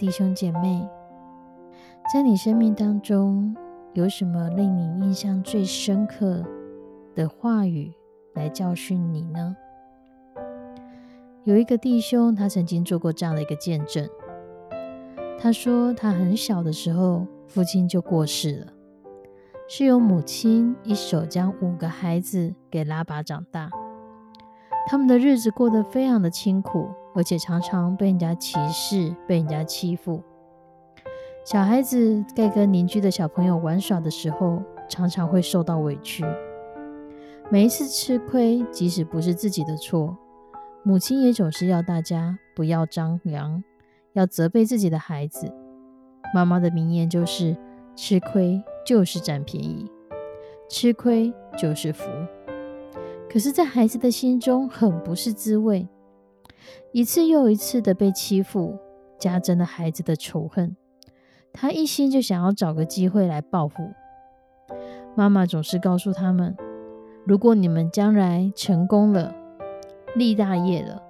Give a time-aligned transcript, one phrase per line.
[0.00, 0.88] 弟兄姐妹，
[2.10, 3.54] 在你生命当中
[3.92, 6.42] 有什么令你印象最深刻
[7.14, 7.92] 的话语
[8.32, 9.54] 来教训你呢？
[11.44, 14.08] 有一个弟兄，他曾经做过这样的一个见证。
[15.38, 18.72] 他说，他很小的时候，父亲就过世了，
[19.68, 23.68] 是由母亲一手将五个孩子给拉拔长大，
[24.88, 26.88] 他们的日子过得非常的清苦。
[27.14, 30.22] 而且常常被人家歧视，被人家欺负。
[31.44, 36.24] 小孩子在跟邻居的小朋友玩耍的时候，常常会受到委屈。
[37.50, 40.16] 每一次吃亏，即使不是自己的错，
[40.84, 43.64] 母亲也总是要大家不要张扬，
[44.12, 45.52] 要责备自己的孩子。
[46.32, 47.56] 妈妈的名言就是
[47.96, 49.90] ：“吃亏就是占便宜，
[50.68, 52.08] 吃亏就是福。”
[53.28, 55.88] 可是，在孩子的心中，很不是滋味。
[56.92, 58.78] 一次又一次的被欺负，
[59.18, 60.76] 加增了孩子的仇恨。
[61.52, 63.90] 他一心就想要找个机会来报复。
[65.16, 66.56] 妈妈总是告诉他们
[67.26, 69.34] ：“如果你们将来成功了，
[70.14, 71.02] 立大业了，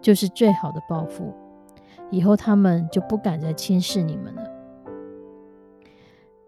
[0.00, 1.32] 就是最好的报复。
[2.10, 4.42] 以后他们就不敢再轻视你们了。”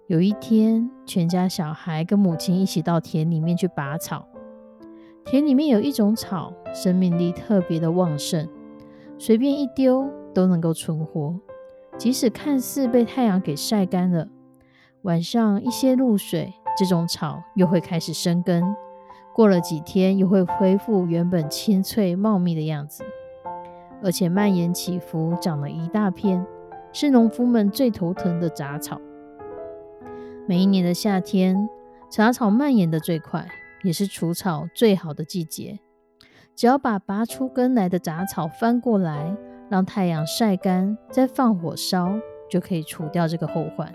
[0.07, 4.28] 有一天，全家小孩跟母亲一起到田里面去拔草。
[5.25, 8.47] 田里面有一种草，生命力特别的旺盛。
[9.27, 11.41] 随便一丢都能够存活，
[11.97, 14.29] 即使看似被太阳给晒干了，
[15.01, 18.63] 晚上一些露水，这种草又会开始生根，
[19.34, 23.03] 过了几天又会恢复原本青翠茂密的样子，
[24.03, 26.47] 而且蔓延起伏，长了一大片，
[26.93, 29.01] 是农夫们最头疼的杂草。
[30.47, 31.67] 每一年的夏天，
[32.11, 33.49] 杂草蔓延的最快，
[33.84, 35.79] 也是除草最好的季节。
[36.54, 39.37] 只要把拔出根来的杂草翻过来，
[39.69, 42.15] 让太阳晒干，再放火烧，
[42.48, 43.91] 就可以除掉这个后患。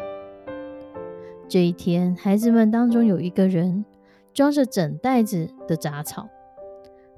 [1.47, 3.85] 这一天，孩子们当中有一个人
[4.33, 6.27] 装着整袋子的杂草。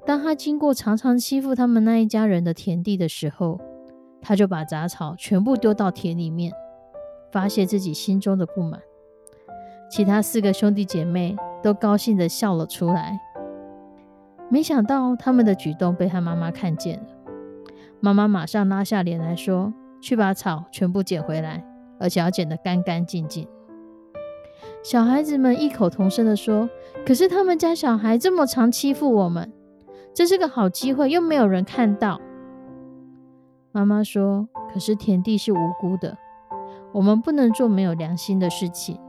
[0.06, 3.60] 当他经过常常欺负他们那一家人的田地的时候，
[4.20, 6.52] 他就把杂草全部丢到田里面，
[7.32, 8.80] 发泄自己心中的不满。
[9.90, 13.18] 其他四个兄弟姐妹都高兴地笑了出来。
[14.52, 17.06] 没想到他们的举动被他妈妈看见了，
[18.00, 21.64] 妈妈马上拉下脸来说：“去把草全部捡回来，
[21.98, 23.48] 而且要捡得干干净净。”
[24.84, 26.68] 小孩子们异口同声地说
[27.06, 29.50] ：“可是他们家小孩这么常欺负我们，
[30.12, 32.20] 这是个好机会，又没有人看到。”
[33.72, 36.18] 妈妈说：“可是田地是无辜的，
[36.92, 39.00] 我们不能做没有良心的事情。”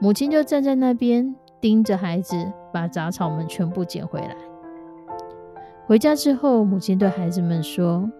[0.00, 1.36] 母亲就站在那边。
[1.60, 2.36] 盯着孩子
[2.72, 4.36] 把杂草们全部捡回来。
[5.86, 8.10] 回家之后，母亲对孩子们说：“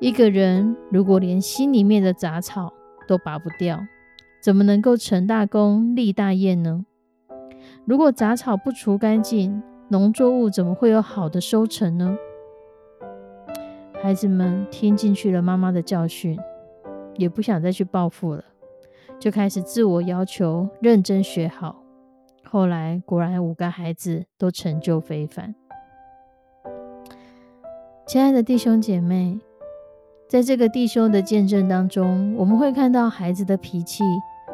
[0.00, 2.72] 一个人如果连心里面的杂草
[3.06, 3.78] 都拔不掉，
[4.42, 6.86] 怎么能够成大功立大业呢？
[7.84, 12.16] 如果杂草不除干净，农作物怎么会有好的收成呢？”
[14.02, 16.38] 孩子们听进去了妈妈的教训，
[17.16, 18.42] 也不想再去报复了，
[19.18, 21.83] 就开始自我要求，认真学好。
[22.54, 25.56] 后来果然五个孩子都成就非凡。
[28.06, 29.40] 亲爱的弟兄姐妹，
[30.28, 34.04] 在这个弟兄的见证当中，我们会看到孩子的脾气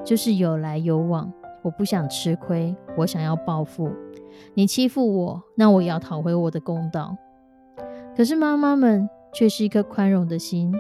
[0.03, 1.31] 就是有来有往。
[1.61, 3.93] 我不想吃亏，我想要报复。
[4.55, 7.15] 你欺负我，那我也要讨回我的公道。
[8.17, 10.75] 可是妈妈们却是一颗宽容的心，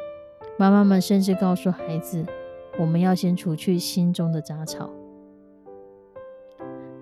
[0.56, 2.24] 妈妈们甚至告诉孩子，
[2.78, 4.88] 我们要先除去心中的杂草。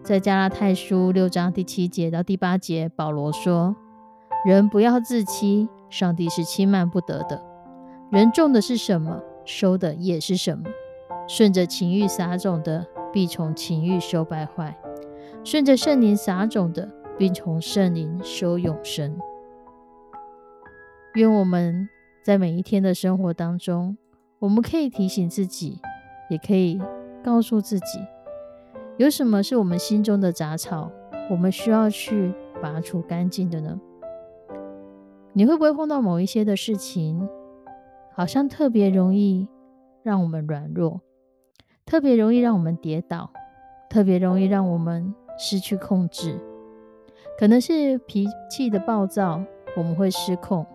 [0.09, 3.77] 在加拉太书六章第七节到第八节，保罗说
[4.43, 7.43] ：“人不要自欺，上帝是欺瞒不得的。
[8.11, 10.65] 人种的是什么，收的也是什么。
[11.29, 14.73] 顺着情欲撒种的，必从情欲收败坏；
[15.45, 16.89] 顺着圣灵撒种的，
[17.19, 19.15] 必从圣灵收永生。
[21.17, 21.87] 愿我们
[22.23, 23.99] 在每一天的生活当中，
[24.39, 25.83] 我们可以提醒自己，
[26.31, 26.81] 也可以
[27.23, 27.99] 告诉自己，
[28.99, 30.91] 有什么是我们心中的杂草，
[31.31, 33.81] 我们需要去拔除干净的呢？
[35.33, 37.29] 你会不会碰到某一些的事情，
[38.13, 39.47] 好像特别容易
[40.03, 41.01] 让我们软弱，
[41.87, 43.31] 特别容易让我们跌倒，
[43.89, 46.37] 特别容易让我们失去控制？
[47.39, 49.41] 可能是脾气的暴躁，
[49.77, 50.67] 我们会失控。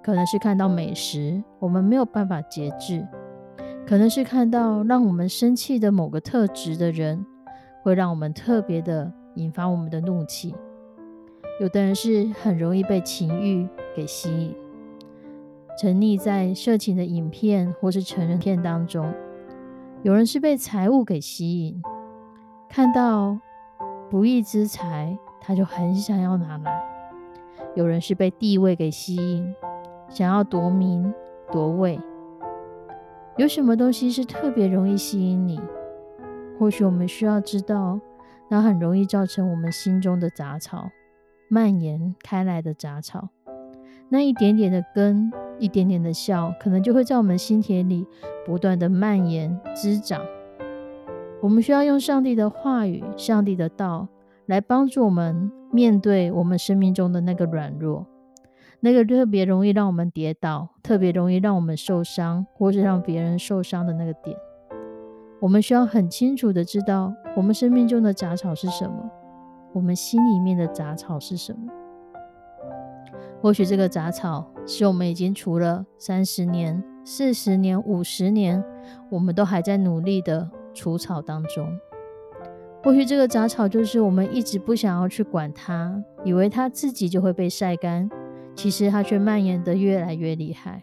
[0.00, 3.04] 可能是看到美食，我们没有办法节制；
[3.84, 7.26] 可能是看到让我们生气的某个特质的人，
[7.82, 10.54] 会让我们特别的引发我们的怒气。
[11.60, 14.54] 有的人是很容易被情欲给吸引，
[15.78, 19.12] 沉溺在色情的影片或是成人片当中；
[20.02, 21.82] 有人是被财物给吸引，
[22.68, 23.38] 看到
[24.08, 26.70] 不义之财，他就很想要拿来；
[27.74, 29.54] 有人是被地位给吸引。
[30.08, 31.14] 想要夺名
[31.52, 32.00] 夺位，
[33.36, 35.60] 有什么东西是特别容易吸引你？
[36.60, 37.98] 或许我们需要知道，
[38.50, 40.90] 那很容易造成我们心中的杂草
[41.48, 43.30] 蔓延开来的杂草，
[44.10, 48.06] 那一点点的根，一点点的笑，可能就会在我们心田里
[48.44, 50.20] 不断的蔓延滋长。
[51.40, 54.06] 我们需要用上帝的话语、上帝的道
[54.44, 58.06] 来帮助我们面对我们生命中的那个软弱。
[58.80, 64.36] 那个特别容易让我们跌倒，特别容易让我们受伤，或是让别人受伤的那个点，
[65.40, 69.10] 我们需要很清楚的知道，我们生命中的杂草是什么，
[69.72, 71.72] 我们心里面的杂草是什么。
[73.40, 78.62] 或许这个杂草是我们已经除了三十年、四十年、五十年，
[79.08, 81.66] 我们都还在努力的除草当中。
[82.82, 88.10] 或许这个杂草就是我们一直不想要去管它，以为它自己就会被晒干。
[88.54, 90.82] 其实它却蔓延得越来越厉害，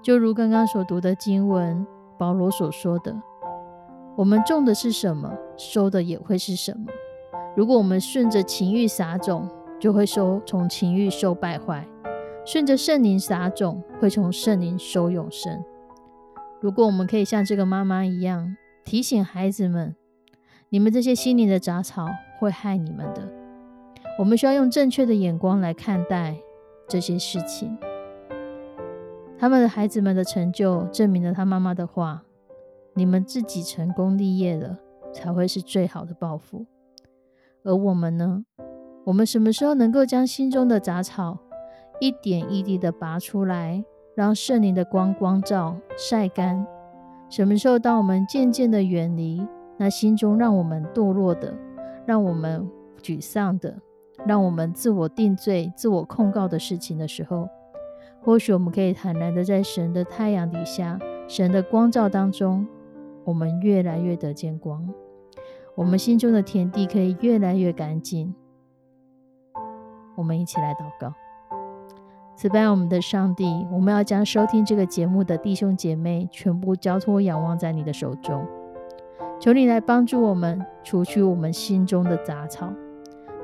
[0.00, 1.84] 就如刚刚所读的经文，
[2.20, 3.18] 保罗所说的
[4.14, 6.84] ：“我们种的是什么，收的也会是什么。
[7.56, 9.48] 如果我们顺着情欲撒种，
[9.80, 11.82] 就会收从情欲收败坏；
[12.44, 15.64] 顺着圣灵撒种，会从圣灵收永生。
[16.60, 19.96] 如果我们可以像这个妈妈一样，提醒孩子们：
[20.68, 22.06] 你们这些心灵的杂草
[22.38, 23.26] 会害你们的。”
[24.20, 26.36] 我们需要用正确的眼光来看待
[26.86, 27.78] 这些事情。
[29.40, 32.22] 他们的孩子们的成就证明了他妈妈的话：
[32.92, 34.78] 你们自己成功立业了，
[35.14, 36.66] 才会是最好的报复。
[37.64, 38.44] 而我们呢？
[39.02, 41.38] 我们什么时候能够将心中的杂草
[42.00, 43.82] 一点一滴的拔出来，
[44.14, 46.66] 让圣灵的光光照、晒干？
[47.30, 49.42] 什么时候，当我们渐渐的远离
[49.78, 51.56] 那心中让我们堕落的、
[52.04, 52.68] 让我们
[53.02, 53.74] 沮丧的？
[54.26, 57.48] 让我们自我定罪、自我控告的事情的时候，
[58.22, 62.66] 或许我们可以坦然的在神的太阳底下、神的光照当中，
[63.24, 64.88] 我们越来越得见光，
[65.74, 68.34] 我们心中的田地可以越来越干净。
[70.16, 71.14] 我们一起来祷告，
[72.36, 78.46] 慈悲我们的上帝，我们要将收听这个节目的弟兄姐妹全部交托仰望在你的手中，
[79.40, 82.70] 求你来帮助我们除去我们心中的杂草。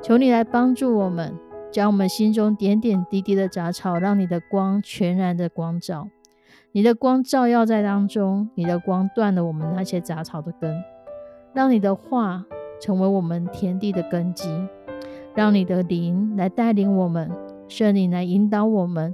[0.03, 1.33] 求你来帮助我们，
[1.77, 6.09] 将我们心中点点滴滴的杂草，让你的光全然的光照，
[6.71, 10.75] 你的光照耀在当中，你的光断了我们那些杂草的根，
[11.53, 12.43] 让你的话
[12.81, 14.49] 成为我们田地的根基，
[15.35, 17.29] 让你的灵来带领我们，
[17.67, 19.13] 圣灵来引导我们，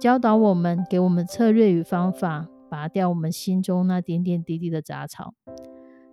[0.00, 5.34] 教导我们，给我们策略与方法，拔掉我们心中那点点滴滴的杂草，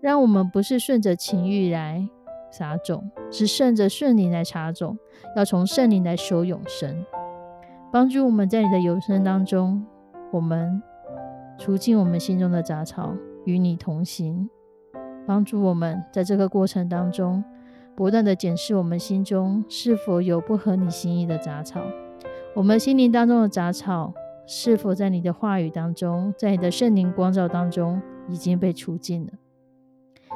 [0.02, 2.10] 让我们不是顺着情欲来。
[2.58, 4.98] 撒种是顺着圣灵来插种，
[5.36, 7.06] 要从圣灵来收永生，
[7.92, 9.86] 帮助我们在你的永生当中，
[10.32, 10.82] 我们
[11.58, 14.50] 除尽我们心中的杂草，与你同行，
[15.28, 17.44] 帮助我们在这个过程当中，
[17.94, 21.82] 不断的检视我们心中是否有不合你心意的杂草，
[22.56, 24.14] 我们心灵当中的杂草
[24.48, 29.34] 是否在你的话语当中，在你的圣灵光照当中已经被除尽了。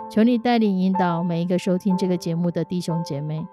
[0.09, 3.45] 求你带领引导每一个收听这个节目的弟兄姐妹，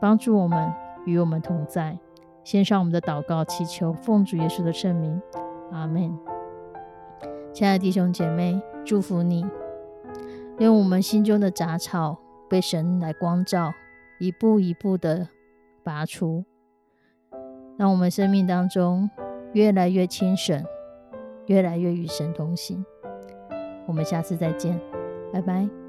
[0.00, 0.72] 帮助我们
[1.04, 1.98] 与我们同在。
[2.42, 5.20] 献上我们的祷告，祈求奉主耶稣的圣名，
[5.72, 6.18] 阿门。
[7.52, 9.44] 亲爱的弟兄姐妹，祝福你，
[10.58, 13.70] 用我们心中的杂草被神来光照，
[14.18, 15.28] 一步一步的
[15.82, 16.44] 拔除，
[17.76, 19.10] 让我们生命当中
[19.52, 20.64] 越来越清神，
[21.46, 22.82] 越来越与神同行。
[23.86, 24.80] 我们下次再见，
[25.34, 25.83] 拜拜。